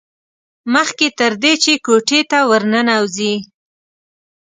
[0.73, 3.33] مخکې تر دې چې کوټې ته ور ننوځي.